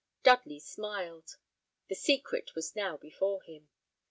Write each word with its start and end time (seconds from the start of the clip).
Dudley 0.23 0.59
smiled. 0.59 1.37
The 1.87 1.93
secret 1.93 2.55
was 2.55 2.75
now 2.75 2.97
before 2.97 3.43
him. 3.43 3.69